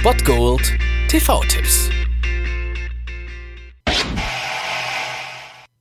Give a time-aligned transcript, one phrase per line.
[0.00, 1.90] Spot Gold TV-Tipps.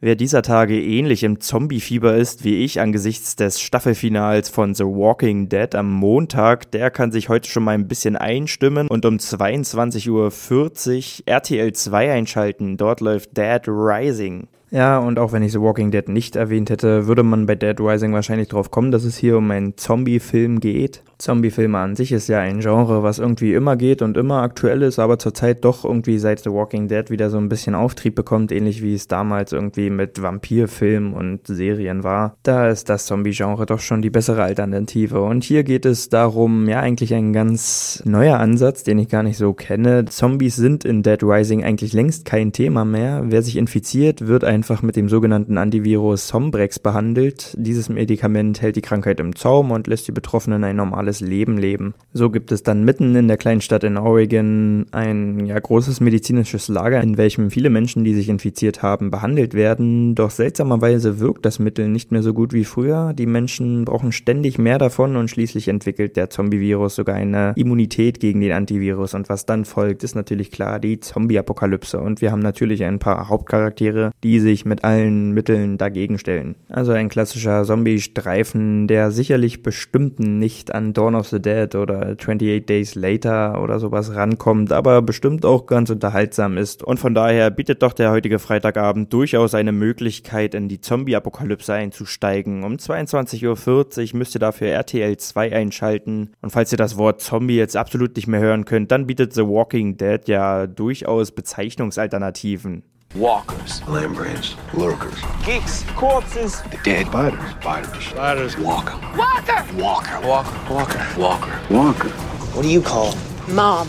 [0.00, 5.48] Wer dieser Tage ähnlich im Zombie-Fieber ist wie ich angesichts des Staffelfinals von The Walking
[5.48, 10.10] Dead am Montag, der kann sich heute schon mal ein bisschen einstimmen und um 22.40
[10.10, 12.76] Uhr RTL 2 einschalten.
[12.76, 14.46] Dort läuft Dead Rising.
[14.70, 17.78] Ja, und auch wenn ich The Walking Dead nicht erwähnt hätte, würde man bei Dead
[17.78, 21.02] Rising wahrscheinlich drauf kommen, dass es hier um einen Zombie-Film geht.
[21.18, 24.98] Zombie-Filme an sich ist ja ein Genre, was irgendwie immer geht und immer aktuell ist,
[24.98, 28.82] aber zurzeit doch irgendwie seit The Walking Dead wieder so ein bisschen Auftrieb bekommt, ähnlich
[28.82, 32.36] wie es damals irgendwie mit Vampirfilmen und Serien war.
[32.42, 35.22] Da ist das Zombie-Genre doch schon die bessere Alternative.
[35.22, 39.38] Und hier geht es darum, ja, eigentlich ein ganz neuer Ansatz, den ich gar nicht
[39.38, 40.06] so kenne.
[40.06, 43.22] Zombies sind in Dead Rising eigentlich längst kein Thema mehr.
[43.26, 47.54] Wer sich infiziert, wird ein einfach mit dem sogenannten Antivirus Sombrex behandelt.
[47.58, 51.94] Dieses Medikament hält die Krankheit im Zaum und lässt die Betroffenen ein normales Leben leben.
[52.12, 56.68] So gibt es dann mitten in der kleinen Stadt in Oregon ein ja, großes medizinisches
[56.68, 60.14] Lager, in welchem viele Menschen, die sich infiziert haben, behandelt werden.
[60.14, 63.12] Doch seltsamerweise wirkt das Mittel nicht mehr so gut wie früher.
[63.12, 68.40] Die Menschen brauchen ständig mehr davon und schließlich entwickelt der Zombie-Virus sogar eine Immunität gegen
[68.40, 69.14] den Antivirus.
[69.14, 72.00] Und was dann folgt, ist natürlich klar die Zombie-Apokalypse.
[72.00, 76.54] Und wir haben natürlich ein paar Hauptcharaktere, die sich mit allen Mitteln dagegen stellen.
[76.68, 82.64] Also ein klassischer Zombie-Streifen, der sicherlich bestimmt nicht an Dawn of the Dead oder 28
[82.64, 86.84] Days Later oder sowas rankommt, aber bestimmt auch ganz unterhaltsam ist.
[86.84, 92.62] Und von daher bietet doch der heutige Freitagabend durchaus eine Möglichkeit, in die Zombie-Apokalypse einzusteigen.
[92.62, 96.30] Um 22.40 Uhr müsst ihr dafür RTL 2 einschalten.
[96.42, 99.42] Und falls ihr das Wort Zombie jetzt absolut nicht mehr hören könnt, dann bietet The
[99.42, 102.82] Walking Dead ja durchaus Bezeichnungsalternativen.
[103.14, 103.80] Walkers.
[103.86, 104.56] Lambreds.
[104.72, 105.14] Lurkers.
[105.46, 105.84] Geeks.
[105.94, 106.62] Corpses.
[106.72, 107.06] The dead.
[107.06, 107.50] Spiders.
[107.60, 108.02] Spiders.
[108.02, 108.58] Spiders.
[108.58, 108.98] Walker.
[109.16, 109.64] Walker.
[109.78, 110.20] Walker.
[110.26, 110.60] Walker.
[110.68, 111.06] Walker.
[111.16, 111.60] Walker.
[111.70, 112.08] Walker.
[112.56, 113.14] What do you call
[113.46, 113.86] Mom?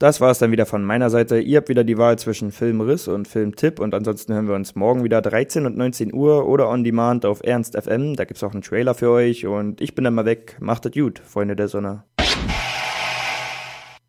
[0.00, 1.38] Das war es dann wieder von meiner Seite.
[1.38, 5.04] Ihr habt wieder die Wahl zwischen Filmriss und Filmtipp und ansonsten hören wir uns morgen
[5.04, 8.16] wieder 13 und 19 Uhr oder on demand auf Ernst FM.
[8.16, 10.56] Da gibt's auch einen Trailer für euch und ich bin dann mal weg.
[10.58, 12.02] Macht es gut, Freunde der Sonne.